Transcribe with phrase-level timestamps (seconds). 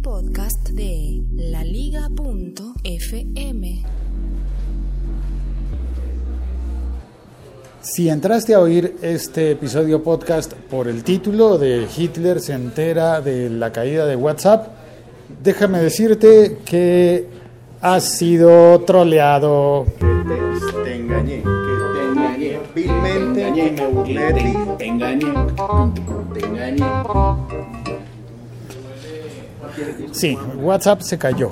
[0.00, 2.14] Un podcast de laliga.fm.
[7.82, 13.50] Si entraste a oír este episodio podcast por el título de Hitler se entera de
[13.50, 14.68] la caída de WhatsApp,
[15.42, 17.26] déjame decirte que
[17.82, 19.84] has sido troleado.
[19.98, 20.06] Te,
[20.82, 21.50] te engañé, que
[21.92, 24.54] te engañé vilmente, que me burlé de ti.
[24.78, 25.34] Te engañé,
[26.32, 26.84] te engañé.
[30.12, 31.50] Sí, WhatsApp se cayó.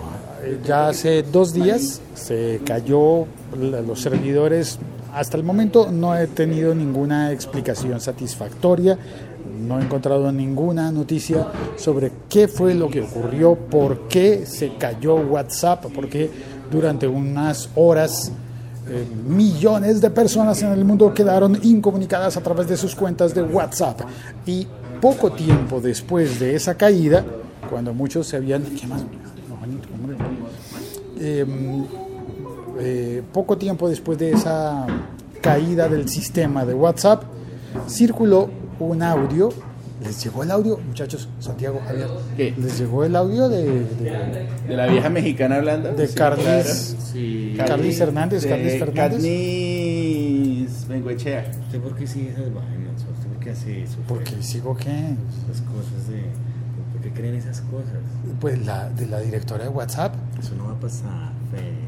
[0.64, 4.78] Ya hace dos días se cayó los servidores.
[5.12, 8.98] Hasta el momento no he tenido ninguna explicación satisfactoria,
[9.66, 11.46] no he encontrado ninguna noticia
[11.76, 16.30] sobre qué fue lo que ocurrió, por qué se cayó WhatsApp, porque
[16.70, 18.30] durante unas horas
[18.88, 23.42] eh, millones de personas en el mundo quedaron incomunicadas a través de sus cuentas de
[23.42, 24.00] WhatsApp.
[24.46, 24.66] Y
[25.00, 27.24] poco tiempo después de esa caída,
[27.68, 28.62] cuando muchos se habían...
[28.64, 29.02] ¿Qué más?
[29.48, 30.16] No, Juanito, hombre.
[31.20, 31.44] Eh,
[32.80, 34.86] eh, poco tiempo después de esa
[35.40, 37.24] caída del sistema de WhatsApp,
[37.88, 39.50] circuló un audio.
[40.02, 41.28] ¿Les llegó el audio, muchachos?
[41.40, 42.06] Santiago, Javier.
[42.36, 42.54] ¿Qué?
[42.56, 45.92] ¿Les llegó el audio de, de- De la vieja mexicana hablando.
[45.92, 46.64] de Sí, Carlis, claro.
[47.12, 47.54] Sí.
[47.56, 48.42] Carlis Hernández?
[48.44, 48.94] de Carlis Fernández.
[48.94, 51.50] Carlis Bengoechea.
[51.66, 53.02] ¿Usted por qué sigue esas vainas?
[53.12, 53.96] ¿Usted por qué hace eso?
[54.06, 56.22] Porque sigo que, Esas cosas de...
[57.18, 57.98] ¿Por qué creen esas cosas?
[58.40, 60.14] pues la de la directora de WhatsApp.
[60.38, 61.32] Eso no va a pasar.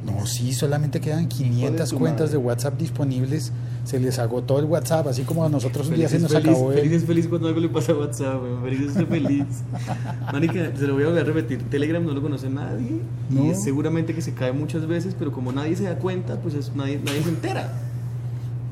[0.05, 2.33] No, sí, solamente quedan 500 tu cuentas madre.
[2.33, 3.53] de WhatsApp disponibles.
[3.85, 6.57] Se les agotó el WhatsApp, así como a nosotros un día Feliz se nos feliz,
[6.57, 6.99] acabó feliz el...
[6.99, 8.63] es feliz cuando algo le pasa a WhatsApp, weón.
[8.63, 9.45] Feliz es feliz.
[10.33, 11.63] Marica, se lo voy a volver a repetir.
[11.71, 13.01] Telegram no lo conoce nadie.
[13.29, 13.45] No.
[13.45, 16.55] Y es seguramente que se cae muchas veces, pero como nadie se da cuenta, pues
[16.55, 17.73] es- nadie, nadie se entera.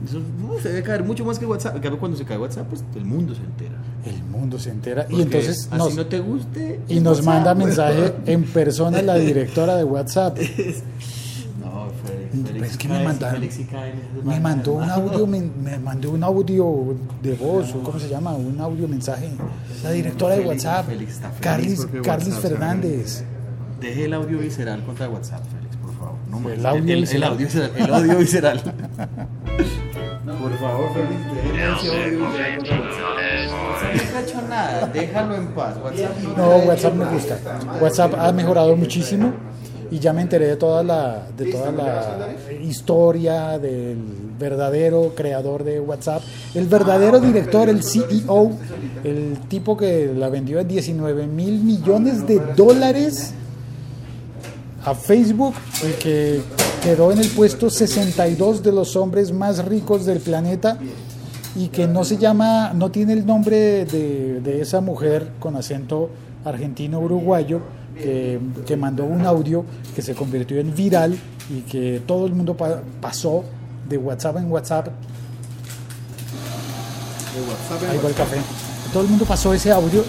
[0.07, 1.77] Eso uh, se debe caer mucho más que WhatsApp.
[1.77, 3.75] En cambio, cuando se cae WhatsApp, pues el mundo se entera.
[4.05, 5.07] El mundo se entera.
[5.11, 6.81] Y entonces así nos, no te guste.
[6.89, 7.67] y nos WhatsApp, manda weón.
[7.67, 10.39] mensaje en persona la directora de WhatsApp.
[11.61, 12.49] No, Félix.
[12.51, 13.49] Félix Es que me mandaron-
[14.43, 18.33] mandó un audio, me, me mandó un audio de voz, ¿cómo se llama?
[18.33, 19.29] Un audio mensaje.
[19.83, 20.87] La directora de Félix- WhatsApp,
[21.41, 23.25] Carlis, Carlis WhatsApp Fernández.
[23.81, 26.15] Deje el audio visceral contra WhatsApp, Félix, por favor.
[26.31, 26.49] No.
[26.49, 27.73] El audio el, el audio visceral.
[27.77, 28.63] El audio visceral.
[30.37, 31.21] por favor, Félix,
[34.11, 34.87] no ha hecho nada.
[34.93, 35.77] Déjalo en paz.
[35.83, 37.39] WhatsApp no, WhatsApp me gusta.
[37.81, 39.33] WhatsApp ha mejorado muchísimo
[39.91, 42.29] y ya me enteré de toda la de toda la
[42.63, 43.99] historia del
[44.39, 46.23] verdadero creador de WhatsApp,
[46.55, 48.53] el verdadero director, el CEO,
[49.05, 53.33] el tipo que la vendió en 19 mil millones de dólares
[54.85, 56.41] a Facebook y que
[56.89, 60.79] quedó en el puesto 62 de los hombres más ricos del planeta
[61.55, 66.09] y que no se llama, no tiene el nombre de, de esa mujer con acento
[66.47, 67.61] argentino-uruguayo
[67.95, 71.15] que, que mandó un audio que se convirtió en viral
[71.51, 73.45] y que todo el mundo pa- pasó
[73.87, 74.89] de WhatsApp en WhatsApp.
[77.91, 78.37] Ahí va el café.
[78.95, 80.05] Todo el mundo pasó ese audio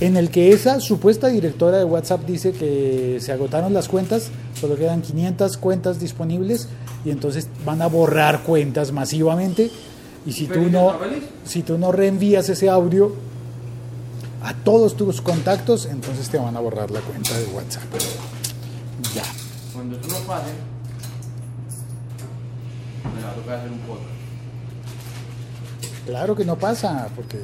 [0.00, 4.76] en el que esa supuesta directora de WhatsApp dice que se agotaron las cuentas, solo
[4.76, 6.68] quedan 500 cuentas disponibles
[7.04, 9.70] y entonces van a borrar cuentas masivamente
[10.26, 10.98] y si tú no
[11.44, 13.14] si tú no reenvías ese audio
[14.42, 17.84] a todos tus contactos, entonces te van a borrar la cuenta de WhatsApp.
[19.14, 19.22] Ya.
[19.72, 20.50] Cuando eso no pase,
[23.16, 24.10] me va a tocar hacer un podcast.
[26.06, 27.40] Claro que no pasa, porque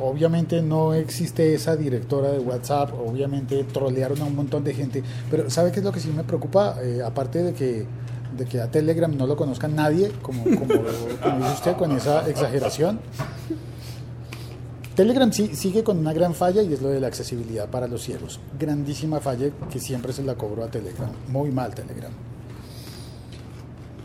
[0.00, 5.50] obviamente no existe esa directora de WhatsApp, obviamente trolearon a un montón de gente, pero
[5.50, 6.76] ¿sabe qué es lo que sí me preocupa?
[6.82, 7.86] Eh, aparte de que,
[8.36, 10.66] de que a Telegram no lo conozca nadie, como, como,
[11.22, 13.00] como dice usted, con esa exageración.
[14.94, 18.02] Telegram sí, sigue con una gran falla y es lo de la accesibilidad para los
[18.02, 18.38] ciegos.
[18.58, 21.10] Grandísima falla que siempre se la cobró a Telegram.
[21.28, 22.12] Muy mal Telegram.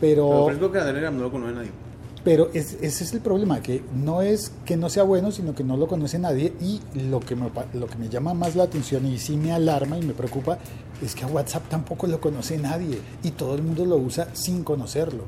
[0.00, 1.89] Pero Facebook a Telegram no lo conoce nadie.
[2.24, 5.64] Pero es- ese es el problema, que no es que no sea bueno, sino que
[5.64, 9.06] no lo conoce nadie y lo que, me, lo que me llama más la atención
[9.06, 10.58] y sí me alarma y me preocupa
[11.02, 14.64] es que a WhatsApp tampoco lo conoce nadie y todo el mundo lo usa sin
[14.64, 15.24] conocerlo.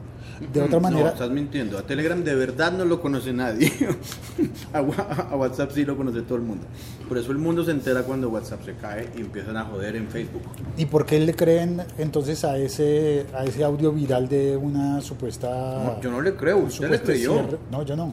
[0.52, 1.78] De otra No, manera, estás mintiendo.
[1.78, 3.70] A Telegram de verdad no lo conoce nadie.
[4.72, 6.64] a, a WhatsApp sí lo conoce todo el mundo.
[7.08, 10.08] Por eso el mundo se entera cuando WhatsApp se cae y empiezan a joder en
[10.08, 10.42] Facebook.
[10.76, 15.48] ¿y por qué le creen entonces a ese, a ese audio viral de una supuesta...
[15.84, 17.58] No, yo no le creo, supuesto?
[17.70, 18.12] No, yo no.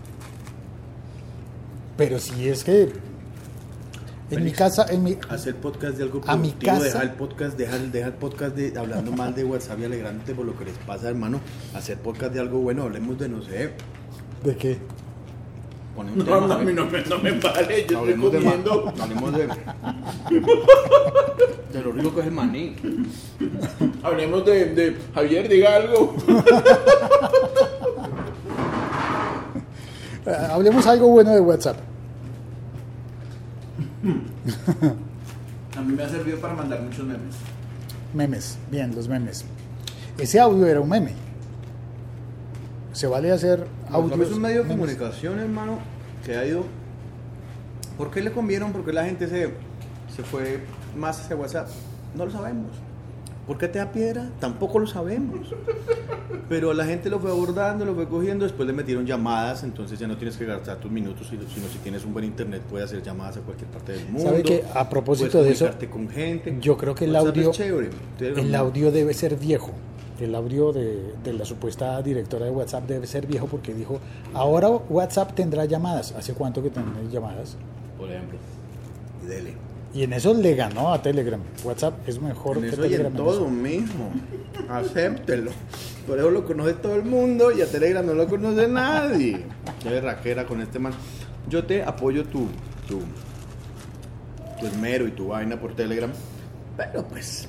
[1.97, 2.91] Pero si es que...
[4.31, 7.11] En mi casa, en mi, Hacer podcast de algo A mi productivo, casa- dejar el
[7.13, 10.65] podcast, dejar, dejar el podcast de hablando mal de WhatsApp y alegrándote por lo que
[10.65, 11.39] les pasa, hermano.
[11.73, 13.71] Hacer podcast de algo bueno, hablemos de no sé,
[14.43, 14.77] ¿De qué?
[15.95, 18.31] Pone un No, tema, no, a mí no me, no me vale, yo estoy Hablemos
[18.31, 18.93] de, comiendo.
[19.01, 19.47] hablemos de,
[21.73, 22.75] de lo rico que es el maní.
[24.03, 26.15] Hablemos de, de Javier, diga algo.
[30.29, 31.77] Eh, hablemos algo bueno de WhatsApp.
[35.75, 37.35] A mí me ha servido para mandar muchos memes.
[38.13, 39.43] Memes, bien, los memes.
[40.19, 41.13] Ese audio era un meme.
[42.93, 44.19] Se vale hacer audios.
[44.19, 44.77] es un medio de memes?
[44.77, 45.79] comunicación, hermano,
[46.23, 46.65] que ha ido...
[47.97, 48.71] ¿Por qué le convieron?
[48.71, 49.51] ¿Por qué la gente se,
[50.15, 50.59] se fue
[50.95, 51.69] más hacia WhatsApp?
[52.15, 52.67] No lo sabemos.
[53.49, 54.29] ¿Por qué te da piedra?
[54.39, 55.55] Tampoco lo sabemos.
[56.47, 60.07] Pero la gente lo fue abordando, lo fue cogiendo, después le metieron llamadas, entonces ya
[60.07, 63.37] no tienes que gastar tus minutos, sino si tienes un buen internet puedes hacer llamadas
[63.37, 64.29] a cualquier parte del mundo.
[64.29, 66.59] ¿Sabe que a propósito de eso, con gente.
[66.61, 67.89] Yo creo que el audio, chévere.
[68.19, 69.71] El audio debe ser viejo.
[70.19, 73.99] El audio de, de la supuesta directora de WhatsApp debe ser viejo porque dijo,
[74.35, 76.11] ahora WhatsApp tendrá llamadas.
[76.11, 77.57] ¿Hace cuánto que tiene llamadas?
[77.97, 78.37] por ejemplo.
[79.23, 79.68] Y dele.
[79.93, 81.41] Y en eso le ganó a Telegram.
[81.63, 83.07] WhatsApp es mejor En que eso y Telegram.
[83.07, 83.49] en en todo eso.
[83.49, 84.11] mismo.
[84.69, 85.51] Acéptelo.
[86.05, 89.45] Por eso lo conoce todo el mundo y a Telegram no lo conoce nadie.
[89.81, 90.93] Qué raquera con este man.
[91.49, 92.47] Yo te apoyo tu,
[92.87, 92.99] tu,
[94.59, 96.11] tu esmero y tu vaina por Telegram.
[96.77, 97.47] Pero pues.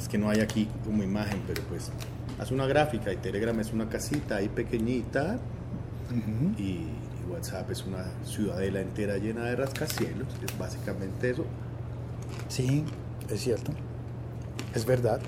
[0.00, 1.90] Es que no hay aquí como imagen, pero pues.
[2.38, 5.38] Haz una gráfica y Telegram es una casita ahí pequeñita.
[6.10, 6.54] Ujú.
[6.60, 6.88] Y, y
[7.32, 10.26] WhatsApp es una ciudadela entera llena de rascacielos.
[10.44, 11.44] Es básicamente eso.
[12.48, 12.84] Sí,
[13.28, 13.72] es cierto.
[14.74, 15.20] Es verdad.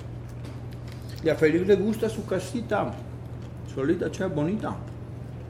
[1.23, 2.93] Y a Félix le gusta su casita,
[3.75, 4.77] solita, chévere, bonita.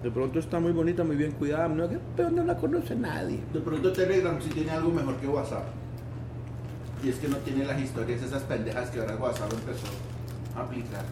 [0.03, 3.41] De pronto está muy bonita, muy bien cuidada, no, pero no la conoce nadie.
[3.53, 5.65] De pronto Telegram sí tiene algo mejor que WhatsApp.
[7.03, 9.87] Y es que no tiene las historias esas pendejas que ahora WhatsApp empezó
[10.57, 11.05] a aplicar.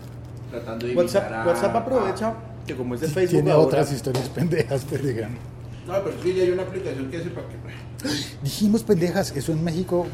[0.50, 2.34] Tratando de imitar WhatsApp, a- WhatsApp aprovecha
[2.67, 5.31] que como es de Facebook Tiene ahora, otras historias pendejas, Telegram.
[5.87, 7.56] No, pero sí ya hay una aplicación que hace para que...
[8.43, 10.06] Dijimos pendejas, eso en México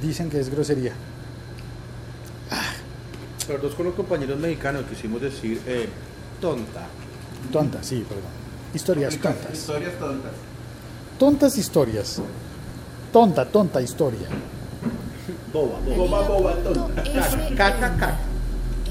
[0.00, 0.92] dicen que es grosería.
[3.48, 5.88] Los dos con los compañeros mexicanos quisimos decir eh,
[6.40, 6.86] tonta.
[7.50, 8.30] Tonta, sí, perdón.
[8.72, 9.52] Historias tontas.
[9.52, 10.32] Historias tontas.
[11.18, 12.22] Tontas historias.
[13.12, 14.28] Tonta, tonta historia.
[15.52, 15.96] Boba, boba.
[15.96, 17.02] Boba, boba, tonta.
[17.02, 18.18] Caca, caca, caca.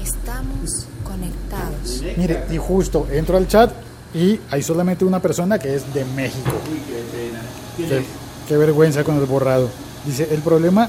[0.02, 2.02] Estamos conectados.
[2.16, 3.70] Mire, y justo entro al chat
[4.14, 6.50] y hay solamente una persona que es de México.
[6.70, 7.40] Uy, qué pena.
[7.76, 8.04] ¿Quién Qué, es?
[8.48, 9.68] qué vergüenza con el borrado.
[10.06, 10.88] Dice, el problema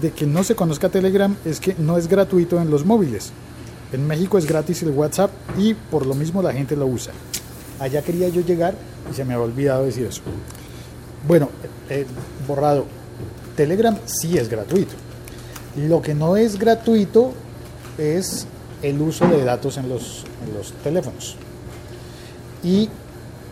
[0.00, 3.32] de que no se conozca Telegram es que no es gratuito en los móviles.
[3.92, 7.12] En México es gratis el WhatsApp y por lo mismo la gente lo usa.
[7.80, 8.74] Allá quería yo llegar
[9.10, 10.22] y se me había olvidado decir eso.
[11.26, 11.50] Bueno,
[11.88, 12.06] eh,
[12.46, 12.86] borrado,
[13.56, 14.94] Telegram sí es gratuito.
[15.76, 17.32] Lo que no es gratuito
[17.98, 18.46] es
[18.82, 21.36] el uso de datos en los, en los teléfonos.
[22.62, 22.88] Y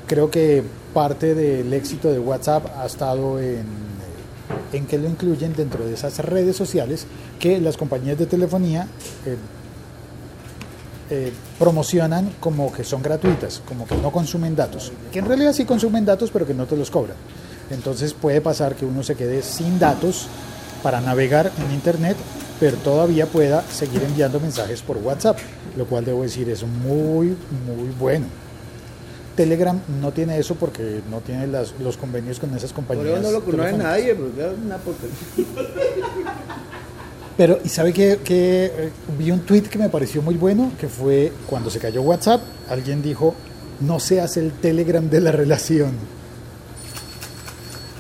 [0.06, 0.62] creo que
[0.94, 3.66] parte del éxito de WhatsApp ha estado en,
[4.72, 7.06] en que lo incluyen dentro de esas redes sociales
[7.38, 8.86] que las compañías de telefonía
[9.24, 9.36] eh,
[11.10, 15.64] eh, promocionan como que son gratuitas, como que no consumen datos, que en realidad sí
[15.64, 17.16] consumen datos pero que no te los cobran.
[17.70, 20.26] Entonces puede pasar que uno se quede sin datos
[20.82, 22.16] para navegar en Internet,
[22.60, 25.38] pero todavía pueda seguir enviando mensajes por WhatsApp,
[25.76, 27.28] lo cual debo decir es muy,
[27.66, 28.26] muy bueno.
[29.36, 33.06] Telegram no tiene eso porque no tiene las- los convenios con esas compañías.
[33.20, 34.78] eso no lo conoce nadie, pero es una.
[37.36, 40.72] Pero, ¿y sabe que, que, eh, vi un tweet que me pareció muy bueno?
[40.80, 43.34] Que fue cuando se cayó WhatsApp, alguien dijo,
[43.80, 45.92] no seas el Telegram de la relación.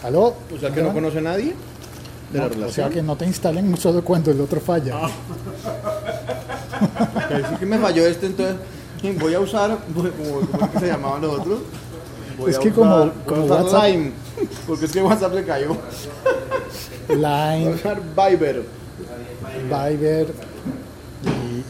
[0.02, 0.34] ¿Aló?
[0.52, 1.54] O sea que no conoce nadie
[2.32, 2.68] de la No, relación.
[2.68, 4.94] O sea que no te instalen solo cuando el otro falla.
[7.28, 8.56] Que decir que me falló este, entonces
[9.20, 10.10] voy a usar, como,
[10.50, 11.58] ¿cómo es que se llamaban los otros?
[12.38, 14.12] Voy Es a que usar- como- voy a como usar WhatsApp- Line,
[14.66, 15.76] porque es que WhatsApp se cayó.
[17.08, 18.62] Voy a Line, usar Viber.
[19.64, 20.26] Viber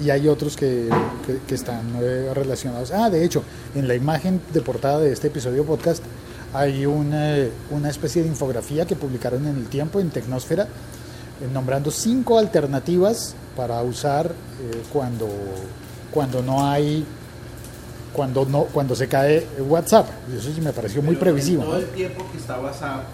[0.00, 0.88] y, y hay otros que,
[1.26, 2.90] que- que están eh, relacionados.
[2.92, 3.42] Ah, de hecho,
[3.74, 6.02] en la imagen de portada de este episodio podcast
[6.54, 7.34] hay una,
[7.70, 13.34] una especie de infografía que publicaron en el tiempo en Tecnosfera, eh, nombrando cinco alternativas
[13.56, 15.28] para usar eh, cuando,
[16.10, 17.04] cuando no hay
[18.12, 20.06] cuando no cuando se cae WhatsApp.
[20.32, 21.62] Y eso sí me pareció muy Pero previsivo.
[21.62, 23.04] en Todo el tiempo que está WhatsApp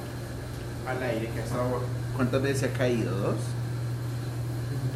[0.87, 1.81] al aire, que ha estado,
[2.17, 3.11] ¿cuántas veces se ha caído?
[3.19, 3.35] ¿Dos?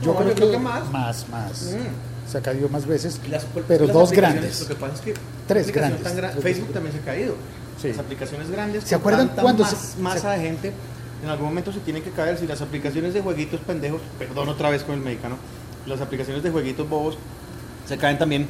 [0.02, 0.90] Yo No, creo, yo creo que, que más.
[0.90, 1.62] más, más.
[1.74, 2.30] Mm.
[2.30, 4.60] Se ha caído más veces, las- pero las dos grandes.
[4.60, 5.14] Lo que pasa es que
[5.46, 6.02] Tres grandes.
[6.02, 7.34] tan gra- Tres Facebook también se ha caído.
[7.80, 7.88] Sí.
[7.88, 8.84] Las aplicaciones grandes.
[8.84, 10.72] ¿Se acuerdan cuando mas- se- masa se- de gente?
[11.22, 12.38] En algún momento se tienen que caer.
[12.38, 15.36] Si las aplicaciones de jueguitos pendejos, perdón otra vez con el mexicano,
[15.86, 17.16] las aplicaciones de jueguitos bobos
[17.88, 18.46] se caen también.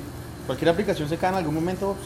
[0.47, 1.97] Cualquier aplicación se cae en algún momento,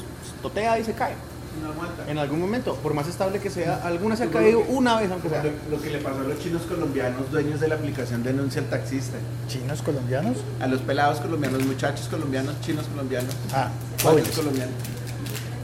[0.42, 1.14] totea y se cae.
[1.62, 2.10] no.
[2.10, 5.28] En algún momento, por más estable que sea, alguna se ha caído una vez, aunque
[5.28, 5.44] sea.
[5.44, 8.68] Lo, lo que le pasó a los chinos colombianos, dueños de la aplicación Denuncia al
[8.68, 9.18] Taxista.
[9.48, 10.38] ¿Chinos colombianos?
[10.60, 13.68] A los pelados colombianos, muchachos colombianos, chinos colombianos, Ah,
[14.02, 14.74] colombianos.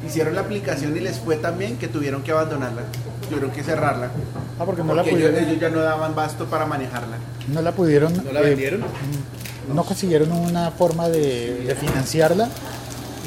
[0.06, 2.82] Hicieron la aplicación y les fue tan bien que tuvieron que abandonarla.
[3.28, 4.10] Tuvieron que cerrarla.
[4.58, 7.16] Ah, porque no la Porque pudieron, ellos ya no daban basto para manejarla.
[7.52, 8.82] no la pudieron, ¿No la eh, vendieron?
[9.74, 12.48] no consiguieron una forma de, de financiarla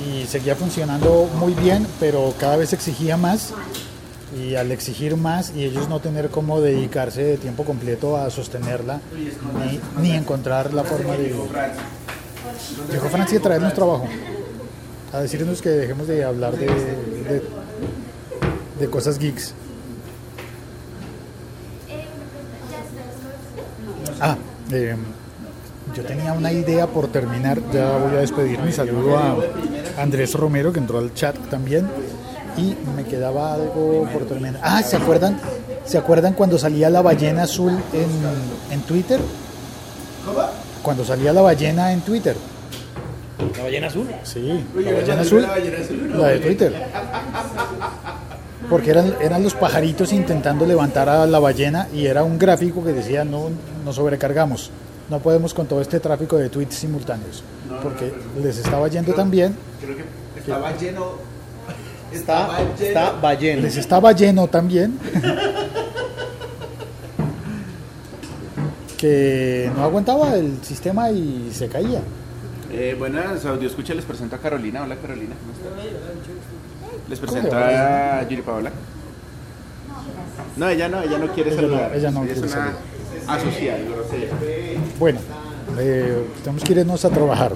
[0.10, 3.54] y seguía funcionando muy bien, pero cada vez exigía más
[4.36, 9.01] y al exigir más y ellos no tener cómo dedicarse de tiempo completo a sostenerla
[9.13, 11.36] ni, ni encontrar la forma de...
[12.92, 14.08] Llegó Francia a traernos trabajo,
[15.13, 17.41] a decirnos que dejemos de hablar de,
[18.80, 19.53] de, cosas geeks.
[24.20, 24.38] Ah,
[24.72, 24.96] eh,
[25.96, 28.72] yo tenía una idea por terminar, ya voy a despedirme.
[28.72, 29.36] Saludo a
[29.98, 31.89] Andrés Romero que entró al chat también
[32.58, 34.60] y me quedaba algo por terminar.
[34.63, 35.39] Ah, ¿se acuerdan?
[35.86, 39.20] ¿Se acuerdan cuando salía la ballena azul en, en Twitter?
[40.82, 42.36] Cuando salía la ballena en Twitter.
[43.57, 44.07] ¿La ballena azul?
[44.24, 45.48] Sí, la ballena azul,
[46.15, 46.74] la de Twitter.
[48.69, 52.93] Porque eran, eran los pajaritos intentando levantar a la ballena y era un gráfico que
[52.93, 53.50] decía no
[53.83, 54.71] nos sobrecargamos,
[55.10, 57.43] no podemos con todo este tráfico de tweets simultáneos,
[57.83, 60.03] porque les estaba yendo tan bien, Creo que
[60.39, 61.12] estaba lleno.
[62.12, 62.75] Está, estaba lleno.
[62.77, 63.62] está ballena.
[63.62, 65.00] les estaba lleno también,
[68.98, 72.01] que no aguantaba el sistema y se caía.
[72.72, 74.84] Eh, buenas, audio escucha, les presento a Carolina.
[74.84, 75.92] Hola Carolina, ¿cómo estás?
[77.10, 78.72] Les ¿Cómo presento a Yuri Paola.
[80.56, 81.96] No, ella no, ella no quiere Ella no, saludar.
[81.96, 82.74] ella no es quiere una
[83.28, 83.80] asociada.
[83.80, 84.36] grosera.
[85.00, 85.20] Bueno,
[85.80, 87.54] eh, tenemos que irnos a trabajar.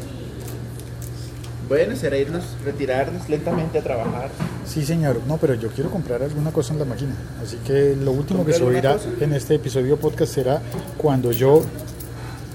[1.69, 4.29] Bueno, será irnos, retirarnos lentamente a trabajar.
[4.65, 5.21] Sí, señor.
[5.27, 7.15] No, pero yo quiero comprar alguna cosa en la máquina.
[7.41, 10.61] Así que lo último que ¿Comprar se oirá en este episodio podcast será
[10.97, 11.63] cuando yo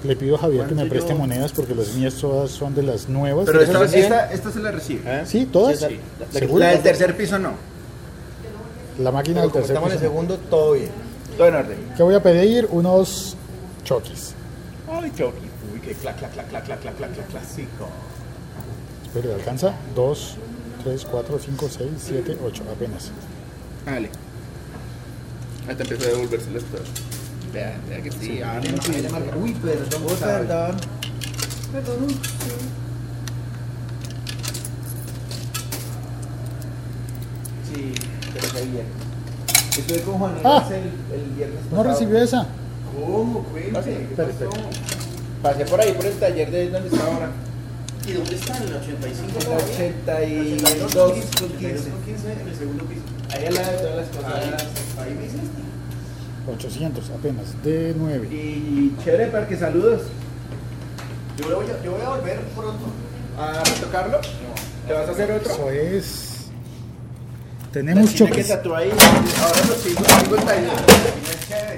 [0.03, 3.07] le pido a Javier que me preste monedas porque las mías todas son de las
[3.07, 3.45] nuevas.
[3.45, 5.01] Pero esta, esta, esta, se la recibe.
[5.05, 5.23] ¿Eh?
[5.25, 5.79] Sí, todas.
[5.79, 5.99] Sí,
[6.57, 7.53] la, del tercer piso no.
[8.99, 10.05] La máquina del tercer estamos piso.
[10.05, 10.89] Estamos en el segundo, todo bien.
[11.37, 11.77] Todo en orden.
[11.95, 12.67] ¿Qué voy a pedir?
[12.71, 13.35] Unos
[13.83, 14.33] choquis.
[14.91, 15.49] Ay, choquis.
[15.73, 17.87] Uy, qué clac, clac, clac, clac, clac, clac, clac, clásico.
[19.05, 19.73] Espera, ¿alcanza?
[19.95, 20.35] Dos,
[20.83, 23.11] tres, cuatro, cinco, seis, siete, ocho, apenas.
[23.85, 24.09] Dale.
[25.67, 26.89] Ahí te empezó a devolverse las cosas.
[27.53, 28.41] Vea, vea que sí.
[28.41, 30.77] ah, no, Uy, perdón, perdón.
[37.73, 37.93] Sí,
[38.33, 38.85] pero fue bien.
[39.77, 40.67] Estuve con Juan Ah.
[40.69, 41.83] el, el viernes ¿No pasado.
[41.93, 42.47] recibió esa?
[42.93, 43.43] ¿Cómo?
[43.43, 43.85] Cuéntame.
[43.85, 44.43] ¿qué Espera, pasó?
[44.45, 44.69] espera.
[45.41, 47.29] Pasé por ahí, por el taller de donde está ahora.
[48.07, 48.57] ¿Y dónde está?
[48.57, 49.39] ¿En el 85?
[49.39, 49.57] En el
[50.83, 51.89] 82 con 15.
[52.41, 53.01] en el segundo piso.
[53.31, 54.33] Ahí al lado de todas las cosas.
[54.99, 55.70] Ahí me hiciste.
[56.47, 58.27] 800 apenas, de 9.
[58.31, 60.01] Y chévere, Parque, saludos.
[61.37, 62.85] Yo voy, a, yo voy a volver pronto.
[63.37, 64.19] ¿A retocarlo?
[64.87, 65.51] ¿Te vas a hacer otro?
[65.51, 66.27] Eso es.
[67.65, 68.29] La Tenemos que ahí.
[68.29, 70.71] Ahora lo sigo, sigo el taller.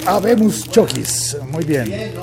[0.07, 1.37] Habemos chokis.
[1.51, 1.85] Muy bien.
[1.85, 2.13] Que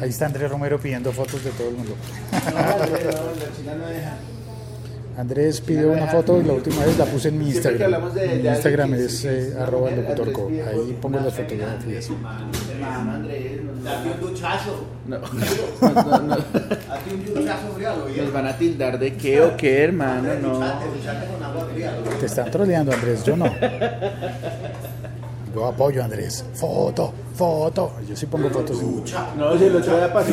[0.00, 0.10] ahí.
[0.10, 1.96] está Andrés Romero pidiendo fotos de todo el mundo.
[2.30, 4.18] No, no, no, la china no deja.
[5.16, 8.02] Andrés pidió una foto y la última vez la puse en mi Instagram.
[8.42, 10.48] Mi Instagram es eh, arroba locutorco.
[10.48, 12.10] pide Ahí pongo las fotografías.
[12.72, 14.84] Hermano Andrés, nos Date un duchazo.
[15.06, 16.36] no, no, no.
[16.36, 17.90] Date un duchazo frío,
[18.24, 20.54] Nos van a tildar de qué o qué, hermano, no.
[20.54, 21.92] Duchate, duchate con agua fría.
[22.04, 23.22] lo Te están troleando, Andrés.
[23.24, 23.46] Yo no.
[25.54, 26.44] Yo apoyo a Andrés.
[26.54, 27.92] Foto, foto.
[28.08, 29.04] Yo sí pongo fotos en
[29.38, 30.32] No, si el otro día pasó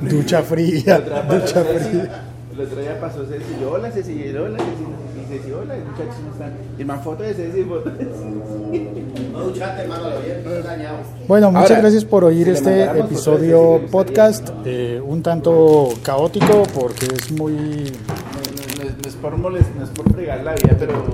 [0.00, 2.35] ducha fría, ducha fría.
[2.56, 3.44] El otro día pasó Ceci.
[3.60, 4.86] yo, hola Ceci, hola Ceci.
[5.20, 6.52] Y Ceci, hola, muchachos, ¿cómo están?
[6.78, 9.26] Y el man, foto de Ceci, foto de Ceci.
[9.32, 10.98] No duchate, hermano, lo bien, no es dañado.
[11.28, 14.48] Bueno, muchas Ahora, gracias por oír si este fotos episodio Ceci, podcast.
[14.64, 17.52] eh, un tanto caótico porque es muy.
[17.52, 21.04] No, no- no es, no es por molest, no es por fregar la vida, pero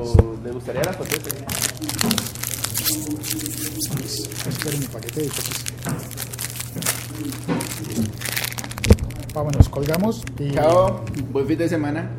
[0.44, 1.44] le gustaría la foto de Ceci.
[4.48, 5.64] Espera mi paquete de chokis.
[9.34, 10.22] Vámonos, colgamos.
[10.38, 11.00] Y, Chao,
[11.32, 12.10] buen fin de semana.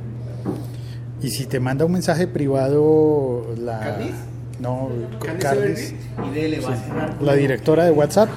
[1.21, 3.79] y si te manda un mensaje privado la.
[3.79, 4.15] ¿Carlis?
[4.59, 4.89] No,
[5.21, 5.97] Berry.
[6.29, 7.21] Y dele, va a cerrar.
[7.21, 8.29] la directora de WhatsApp,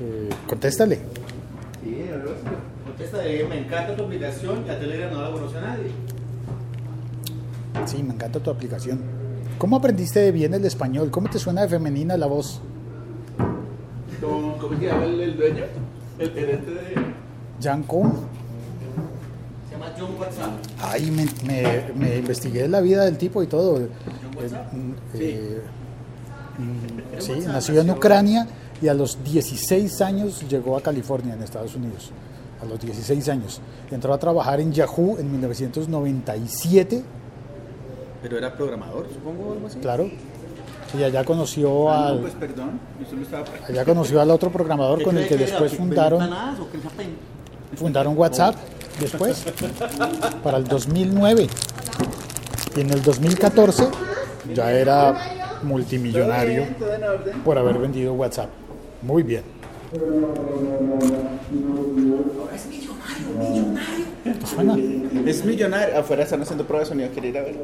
[0.00, 0.98] eh, contéstale.
[1.82, 1.90] Sí,
[3.10, 5.90] de me encanta tu aplicación y a Telegram no la conoce a nadie.
[7.86, 9.00] Sí, me encanta tu aplicación.
[9.58, 11.10] ¿Cómo aprendiste bien el español?
[11.10, 12.60] ¿Cómo te suena de femenina la voz?
[14.20, 15.64] ¿Cómo, cómo se llama el, el dueño?
[16.18, 17.21] El gerente de.
[17.60, 18.12] Jan Kuhn.
[19.68, 20.50] Se llama John WhatsApp.
[20.82, 23.78] Ahí me, me- me investigué la vida del tipo y todo.
[23.80, 23.88] Eh,
[25.14, 25.60] eh,
[26.58, 28.46] mm, sí, nació en Ucrania
[28.80, 32.10] y a los 16 años llegó a California, en Estados Unidos.
[32.60, 33.60] A los 16 años.
[33.90, 37.02] Entró a trabajar en Yahoo en 1997,
[38.22, 39.78] Pero era programador, supongo, o algo así.
[39.78, 40.08] claro.
[40.98, 43.44] Y allá conoció Ah, no, al, pues perdón, yo solo estaba...
[43.66, 46.20] allá conoció al otro programador con el que después fundaron,
[47.76, 48.56] fundaron WhatsApp
[49.00, 49.44] después,
[50.42, 51.48] para el 2009.
[52.76, 53.88] Y en el 2014
[54.54, 56.66] ya era multimillonario
[57.44, 58.48] por haber vendido WhatsApp.
[59.02, 59.42] Muy bien.
[64.24, 64.76] ¿Te suena?
[65.26, 65.98] Es millonario.
[65.98, 67.10] Afuera están haciendo pruebas de sonido.
[67.10, 67.56] Quiere ir a ver.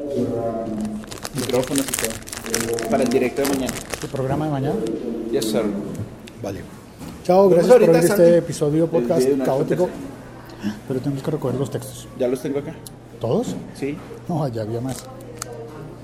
[1.35, 2.91] Micrófonos y todo.
[2.91, 3.73] Para el directo de mañana.
[4.01, 4.77] ¿Tu programa de mañana?
[5.31, 5.63] Yes, sir.
[6.43, 6.78] Vale.
[7.29, 8.23] Chao, Nos gracias por ver este Santi.
[8.23, 9.91] episodio podcast caótico.
[10.89, 12.09] Pero tenemos que recoger los textos.
[12.19, 12.73] Ya los tengo acá.
[13.21, 13.55] ¿Todos?
[13.75, 13.99] Sí.
[14.27, 15.05] No, ya había más.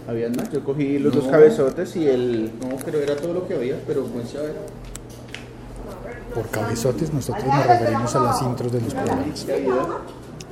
[0.06, 0.52] ¿Habían más?
[0.52, 2.52] Yo cogí los dos cabezotes y el...
[2.60, 4.54] No, pero era todo lo que había, pero pues a ver.
[6.34, 9.44] Por cabezotes nosotros nos referimos a las intros de los programas.
[9.44, 9.74] Había.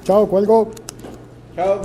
[0.05, 0.71] Chao, cuelgo.
[1.55, 1.81] Chao.